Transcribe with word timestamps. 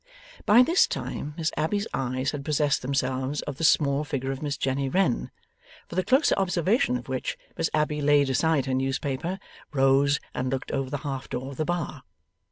By 0.47 0.63
this 0.63 0.87
time 0.87 1.35
Miss 1.37 1.51
Abbey's 1.55 1.85
eyes 1.93 2.31
had 2.31 2.43
possessed 2.43 2.81
themselves 2.81 3.41
of 3.43 3.57
the 3.57 3.63
small 3.63 4.03
figure 4.03 4.31
of 4.31 4.41
Miss 4.41 4.57
Jenny 4.57 4.89
Wren. 4.89 5.29
For 5.87 5.93
the 5.95 6.03
closer 6.03 6.33
observation 6.39 6.97
of 6.97 7.07
which, 7.07 7.37
Miss 7.55 7.69
Abbey 7.71 8.01
laid 8.01 8.27
aside 8.27 8.65
her 8.65 8.73
newspaper, 8.73 9.37
rose, 9.71 10.19
and 10.33 10.49
looked 10.51 10.71
over 10.71 10.89
the 10.89 10.97
half 11.05 11.29
door 11.29 11.51
of 11.51 11.57
the 11.57 11.65
bar. 11.65 12.01